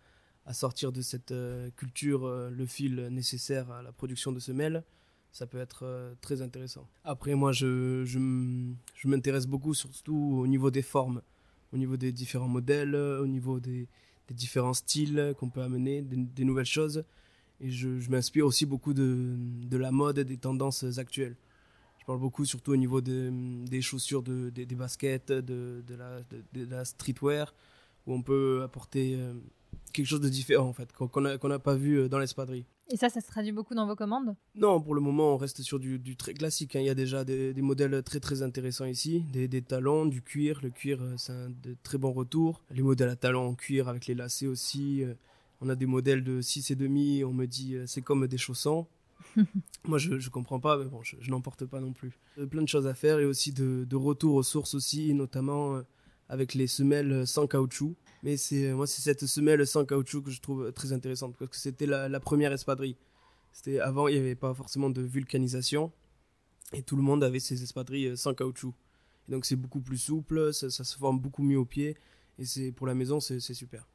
[0.47, 4.85] à sortir de cette euh, culture euh, le fil nécessaire à la production de semelles,
[5.33, 6.87] ça peut être euh, très intéressant.
[7.05, 8.19] Après, moi, je, je,
[8.95, 11.21] je m'intéresse beaucoup surtout au niveau des formes,
[11.73, 13.89] au niveau des différents modèles, au niveau des,
[14.31, 17.05] différents styles qu'on peut amener, des, nouvelles choses.
[17.61, 21.37] Et je, je m'inspire aussi beaucoup de, de la mode et des tendances actuelles.
[21.99, 26.21] Je parle beaucoup surtout au niveau de- des chaussures, de, des, des baskets, de, la,
[26.53, 27.53] de, la streetwear,
[28.07, 29.19] où on peut apporter
[29.97, 32.65] quelque chose de différent en fait, qu'on n'a n'a pas vu euh, dans l'espadrille.
[32.89, 34.37] Et ça, ça se traduit beaucoup dans vos commandes?
[34.55, 36.77] Non, pour le moment, on reste sur du, du très classique.
[36.77, 36.81] hein.
[36.81, 40.23] Il y a déjà des, des modèles très très intéressants ici, des, des talons, du
[40.23, 40.61] cuir.
[40.63, 42.63] Le cuir, euh, c'est un de très bons retours.
[42.71, 45.03] Les modèles à talons en cuir avec les lacets aussi.
[45.03, 45.15] euh,
[45.61, 47.25] On a des modèles de 6 et demi.
[47.25, 48.87] On me dit c'est comme des chaussons.
[49.89, 52.13] Moi, je je comprends pas, mais bon, je, je n'en porte pas non plus.
[52.51, 55.81] Plein de choses à faire et aussi de, de retour aux sources aussi, notamment
[56.29, 57.95] avec les semelles sans caoutchouc.
[58.23, 61.57] Mais c'est moi, c'est cette semelle sans caoutchouc que je trouve très intéressante parce que
[61.57, 62.97] c'était la, la première espadrille.
[63.53, 65.93] C'était avant, il n'y avait pas forcément de vulcanisation
[66.73, 68.75] et tout le monde avait ses espadrilles euh, sans caoutchouc.
[69.29, 71.97] Et donc c'est beaucoup plus souple, ça, ça se forme beaucoup mieux au pied
[72.39, 73.87] et c'est pour la maison c'est c'est super.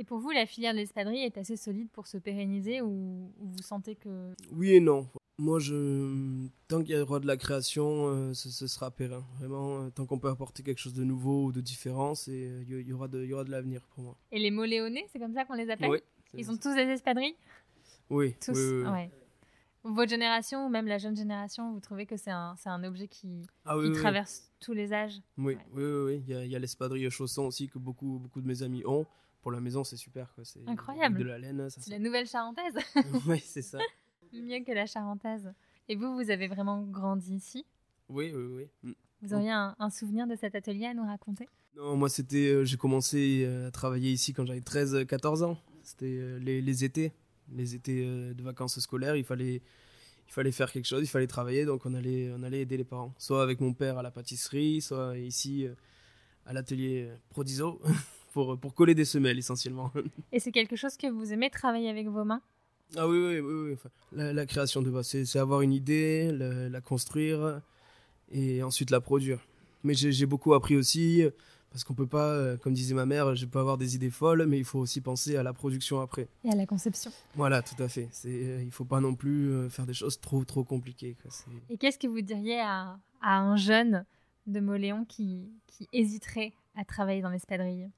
[0.00, 3.46] Et pour vous, la filière de l'espadrille est assez solide pour se pérenniser ou, ou
[3.48, 4.32] vous sentez que...
[4.50, 5.06] Oui et non.
[5.36, 9.22] Moi, je tant qu'il y aura de la création, euh, ce, ce sera périn.
[9.38, 12.64] Vraiment, euh, tant qu'on peut apporter quelque chose de nouveau ou de différent, c'est euh,
[12.66, 14.16] il y, y aura de il l'avenir pour moi.
[14.32, 15.98] Et les moléonés, c'est comme ça qu'on les appelle Oui.
[16.32, 16.52] Ils ça.
[16.52, 17.36] ont tous des espadrilles
[18.08, 18.34] Oui.
[18.42, 18.90] Tous oui, oui, oui.
[18.90, 19.10] ouais.
[19.84, 23.76] Votre génération ou même la jeune génération, vous trouvez que c'est un, objet qui, Ah
[23.82, 25.20] qui traverse tous les âges?
[25.36, 25.58] Oui, Ouais.
[25.74, 25.82] oui,
[26.16, 26.22] oui.
[26.26, 29.04] Il y a, il a l'espadrille chausson aussi que beaucoup, beaucoup de mes amis ont.
[29.42, 30.32] Pour la maison, c'est super.
[30.34, 30.44] Quoi.
[30.44, 31.18] C'est Incroyable.
[31.18, 31.80] De la laine, ça.
[31.80, 32.74] C'est la nouvelle charentaise
[33.26, 33.78] oui, c'est ça.
[34.32, 35.52] Mieux que la charentaise.
[35.88, 37.64] Et vous, vous avez vraiment grandi ici?
[38.08, 38.68] Oui, oui, oui.
[38.82, 38.92] Mm.
[39.22, 41.48] Vous auriez un, un souvenir de cet atelier à nous raconter?
[41.76, 45.58] Non, moi c'était, euh, j'ai commencé euh, à travailler ici quand j'avais 13-14 ans.
[45.82, 47.12] C'était euh, les, les étés,
[47.52, 49.16] les étés euh, de vacances scolaires.
[49.16, 49.62] Il fallait,
[50.26, 52.84] il fallait faire quelque chose, il fallait travailler, donc on allait, on allait aider les
[52.84, 53.12] parents.
[53.18, 55.74] Soit avec mon père à la pâtisserie, soit ici euh,
[56.46, 57.80] à l'atelier euh, Prodiso
[58.32, 59.92] pour, pour coller des semelles essentiellement.
[60.32, 62.42] Et c'est quelque chose que vous aimez travailler avec vos mains?
[62.96, 63.54] Ah oui, oui, oui.
[63.66, 63.72] oui.
[63.74, 67.60] Enfin, la, la création de base, c'est avoir une idée, la, la construire
[68.32, 69.38] et ensuite la produire.
[69.84, 71.24] Mais j'ai beaucoup appris aussi
[71.70, 74.44] parce qu'on peut pas, euh, comme disait ma mère, je peux avoir des idées folles,
[74.46, 76.26] mais il faut aussi penser à la production après.
[76.44, 77.12] et à la conception.
[77.36, 78.08] Voilà, tout à fait.
[78.10, 81.16] C'est, euh, il faut pas non plus euh, faire des choses trop, trop compliquées.
[81.22, 81.30] quoi.
[81.68, 84.04] Et qu'est-ce que vous diriez à, à un jeune
[84.48, 87.88] de Moléon qui, qui hésiterait à travailler dans l'espadrille?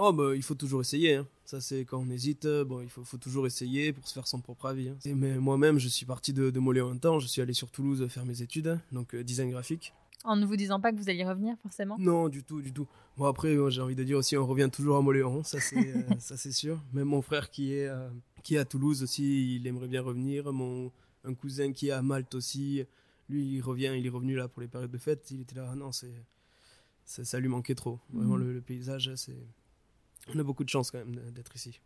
[0.00, 1.16] Oh, bah, il faut toujours essayer.
[1.16, 1.26] hein.
[1.44, 4.28] Ça, c'est quand on hésite, euh, bon, il faut, faut toujours essayer pour se faire
[4.28, 4.90] son propre avis.
[4.90, 4.96] hein.
[5.04, 7.18] Et, mais moi-même, je suis parti de, de Moléon un temps.
[7.18, 9.92] Je suis allé sur Toulouse faire mes études, donc euh, design graphique.
[10.24, 11.96] En ne vous disant pas que vous alliez revenir, forcément?
[11.98, 12.86] Non, du tout, du tout.
[13.16, 16.02] Bon, après, j'ai envie de dire aussi, on revient toujours à Moléon, ça c'est, euh,
[16.20, 16.80] ça c'est sûr.
[16.92, 18.08] Même mon frère qui est, euh,
[18.44, 20.52] qui est à Toulouse aussi, il aimerait bien revenir.
[20.52, 20.92] Mon,
[21.24, 22.84] un cousin qui est à Malte aussi,
[23.28, 25.28] lui, il revient, il est revenu là pour les périodes de fête.
[25.32, 26.14] Il était là, ah non, c'est,
[27.04, 27.98] ça, ça lui manquait trop.
[28.12, 29.36] Vraiment, le, le paysage, c'est,
[30.34, 31.80] on a beaucoup de chance quand même d'être ici.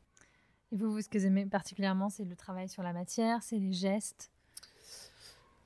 [0.70, 3.58] Et vous, vous, ce que vous aimez particulièrement, c'est le travail sur la matière, c'est
[3.58, 4.30] les gestes?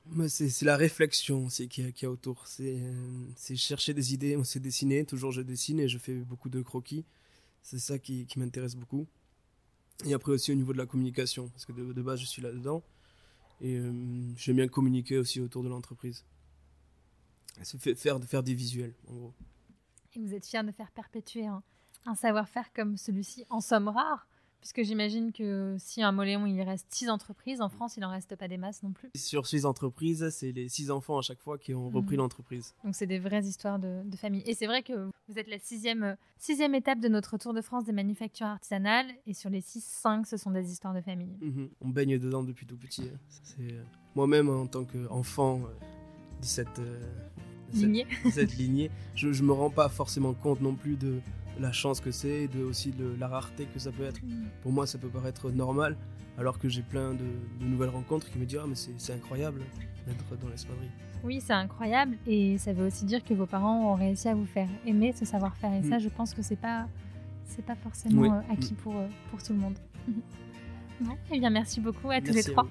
[0.06, 2.46] Moi, c'est la réflexion aussi qu'il y, a- qu'il y a autour.
[2.46, 5.04] C'est euh, c'est chercher des idées, moi, c'est dessiner.
[5.04, 7.04] Toujours, je dessine et je fais beaucoup de croquis.
[7.62, 9.06] C'est ça qui, qui m'intéresse beaucoup.
[10.04, 12.42] Et après aussi au niveau de la communication, parce que de, de base, je suis
[12.42, 12.82] là-dedans.
[13.60, 13.92] Et euh,
[14.36, 16.24] j'aime bien communiquer aussi autour de l'entreprise.
[17.62, 19.34] C'est faire, faire des visuels, en gros.
[20.14, 21.62] Et vous êtes fier de faire perpétuer un,
[22.06, 24.26] un savoir-faire comme celui-ci, en somme rare
[24.62, 28.34] Puisque j'imagine que si à Moléon, il reste six entreprises, en France, il n'en reste
[28.34, 29.10] pas des masses non plus.
[29.14, 32.22] Sur six entreprises, c'est les six enfants à chaque fois qui ont repris Mhm.
[32.22, 32.74] l'entreprise.
[32.82, 34.42] Donc c'est des vraies histoires de, de famille.
[34.44, 37.84] Et c'est vrai que vous êtes la sixième, sixième étape de notre Tour de France
[37.84, 39.06] des manufactures artisanales.
[39.26, 41.36] Et sur les six, cinq, ce sont des histoires de famille.
[41.42, 41.68] Mhm.
[41.82, 43.02] On baigne dedans depuis tout petit.
[43.02, 43.18] hein.
[43.60, 43.84] Euh,
[44.16, 46.98] moi-même en tant qu'enfant euh, de cette, euh,
[47.72, 48.06] de cette- Lignée.
[48.32, 51.20] cette lignée, je, je me rends pas forcément compte non plus de
[51.58, 54.20] la chance que c'est, de aussi de la rareté que ça peut être.
[54.62, 55.96] Pour moi, ça peut paraître normal,
[56.38, 57.18] alors que j'ai plein de,
[57.60, 59.62] de nouvelles rencontres qui me disent ah mais c'est incroyable
[60.06, 60.90] d'être dans l'espadrille.
[61.24, 62.16] Oui, c'est incroyable.
[62.26, 65.24] Et ça veut aussi dire que vos parents ont réussi à vous faire aimer ce
[65.24, 65.72] savoir-faire.
[65.72, 66.00] Et ça, Mm.
[66.00, 66.86] je pense que c'est pas,
[67.46, 68.28] c'est pas forcément Oui.
[68.28, 69.78] euh, acquis pour, euh, pour tout le monde.
[71.00, 72.66] bon, eh bien, merci beaucoup à tous les trois.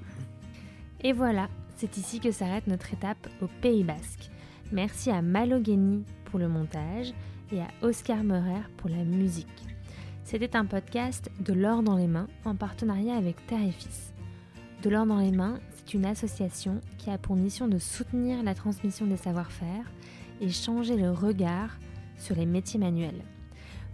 [1.01, 4.29] Et voilà, c'est ici que s'arrête notre étape au Pays Basque.
[4.71, 7.13] Merci à Malogeni pour le montage
[7.51, 9.47] et à Oscar Meurer pour la musique.
[10.23, 13.73] C'était un podcast de l'or dans les mains en partenariat avec Terre.
[14.81, 18.55] De l'or dans les mains, c'est une association qui a pour mission de soutenir la
[18.55, 19.91] transmission des savoir-faire
[20.41, 21.77] et changer le regard
[22.17, 23.23] sur les métiers manuels.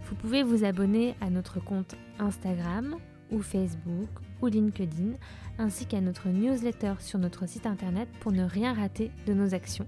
[0.06, 2.96] Vous pouvez vous abonner à notre compte Instagram
[3.30, 4.08] ou Facebook
[4.40, 5.12] ou LinkedIn
[5.58, 9.86] ainsi qu'à notre newsletter sur notre site internet pour ne rien rater de nos actions.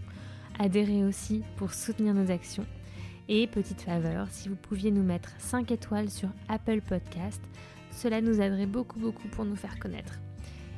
[0.58, 2.66] Adhérez aussi pour soutenir nos actions.
[3.28, 7.40] Et petite faveur, si vous pouviez nous mettre 5 étoiles sur Apple Podcast,
[7.90, 10.18] cela nous aiderait beaucoup beaucoup pour nous faire connaître.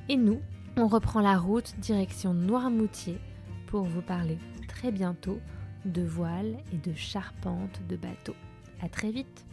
[0.09, 0.41] Et nous,
[0.77, 3.19] on reprend la route direction Noirmoutier
[3.67, 5.41] pour vous parler très bientôt
[5.87, 8.37] de voiles et de charpente de bateaux.
[8.83, 9.46] À très vite